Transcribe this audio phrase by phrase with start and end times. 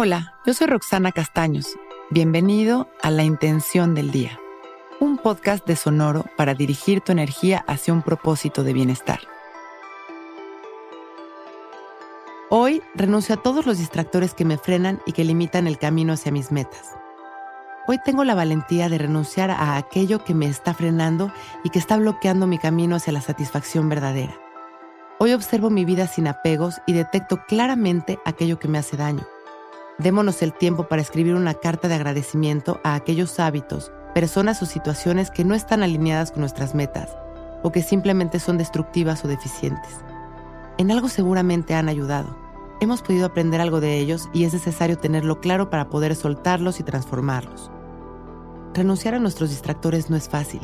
[0.00, 1.76] Hola, yo soy Roxana Castaños.
[2.08, 4.38] Bienvenido a La Intención del Día,
[5.00, 9.18] un podcast de Sonoro para dirigir tu energía hacia un propósito de bienestar.
[12.48, 16.30] Hoy renuncio a todos los distractores que me frenan y que limitan el camino hacia
[16.30, 16.94] mis metas.
[17.88, 21.32] Hoy tengo la valentía de renunciar a aquello que me está frenando
[21.64, 24.38] y que está bloqueando mi camino hacia la satisfacción verdadera.
[25.18, 29.26] Hoy observo mi vida sin apegos y detecto claramente aquello que me hace daño
[29.98, 35.32] Démonos el tiempo para escribir una carta de agradecimiento a aquellos hábitos, personas o situaciones
[35.32, 37.16] que no están alineadas con nuestras metas
[37.64, 40.04] o que simplemente son destructivas o deficientes.
[40.78, 42.36] En algo seguramente han ayudado.
[42.80, 46.84] Hemos podido aprender algo de ellos y es necesario tenerlo claro para poder soltarlos y
[46.84, 47.72] transformarlos.
[48.74, 50.60] Renunciar a nuestros distractores no es fácil.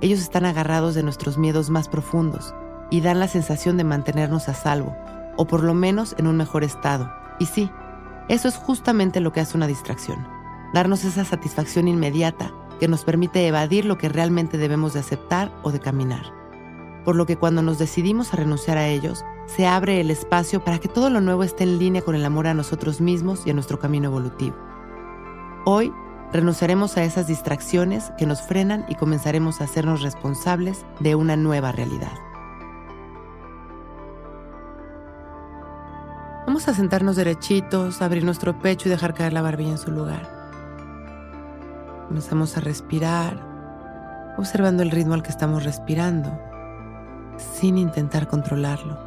[0.00, 2.54] Ellos están agarrados de nuestros miedos más profundos
[2.92, 4.94] y dan la sensación de mantenernos a salvo,
[5.36, 7.10] o por lo menos en un mejor estado.
[7.40, 7.68] Y sí,
[8.28, 10.26] eso es justamente lo que hace una distracción,
[10.74, 15.70] darnos esa satisfacción inmediata que nos permite evadir lo que realmente debemos de aceptar o
[15.70, 16.32] de caminar.
[17.04, 20.80] Por lo que cuando nos decidimos a renunciar a ellos, se abre el espacio para
[20.80, 23.54] que todo lo nuevo esté en línea con el amor a nosotros mismos y a
[23.54, 24.56] nuestro camino evolutivo.
[25.64, 25.92] Hoy
[26.32, 31.70] renunciaremos a esas distracciones que nos frenan y comenzaremos a hacernos responsables de una nueva
[31.70, 32.25] realidad.
[36.68, 40.28] A sentarnos derechitos, abrir nuestro pecho y dejar caer la barbilla en su lugar.
[42.08, 46.36] Comenzamos a respirar, observando el ritmo al que estamos respirando,
[47.38, 48.98] sin intentar controlarlo,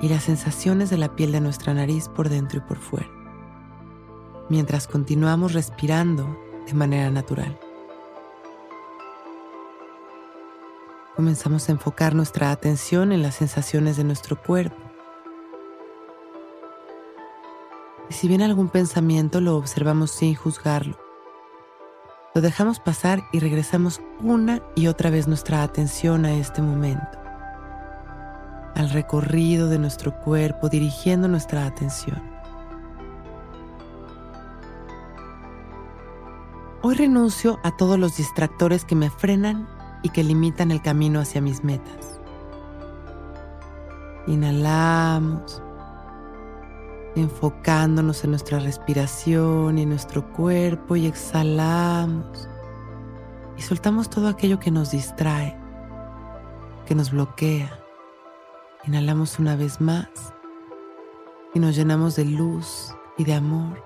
[0.00, 3.08] y las sensaciones de la piel de nuestra nariz por dentro y por fuera,
[4.48, 7.58] mientras continuamos respirando de manera natural.
[11.14, 14.87] Comenzamos a enfocar nuestra atención en las sensaciones de nuestro cuerpo
[18.10, 20.96] Y si viene algún pensamiento, lo observamos sin juzgarlo.
[22.34, 27.18] Lo dejamos pasar y regresamos una y otra vez nuestra atención a este momento,
[28.74, 32.22] al recorrido de nuestro cuerpo, dirigiendo nuestra atención.
[36.80, 39.68] Hoy renuncio a todos los distractores que me frenan
[40.02, 42.20] y que limitan el camino hacia mis metas.
[44.28, 45.62] Inhalamos
[47.16, 52.48] enfocándonos en nuestra respiración y en nuestro cuerpo y exhalamos
[53.58, 55.56] y soltamos todo aquello que nos distrae,
[56.86, 57.80] que nos bloquea.
[58.86, 60.08] Inhalamos una vez más
[61.54, 63.84] y nos llenamos de luz y de amor.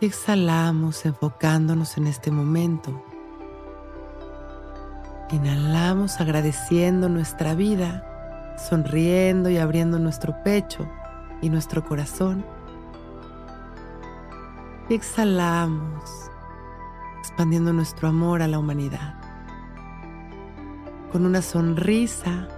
[0.00, 3.04] Y exhalamos enfocándonos en este momento.
[5.30, 8.13] Inhalamos agradeciendo nuestra vida
[8.56, 10.88] sonriendo y abriendo nuestro pecho
[11.40, 12.44] y nuestro corazón.
[14.88, 16.30] Y exhalamos,
[17.18, 19.14] expandiendo nuestro amor a la humanidad.
[21.10, 22.48] Con una sonrisa,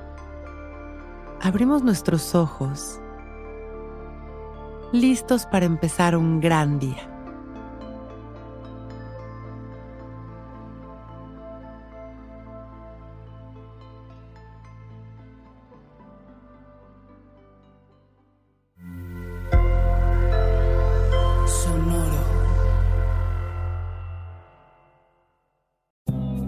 [1.43, 3.01] abrimos nuestros ojos,
[4.93, 7.16] listos para empezar un gran día.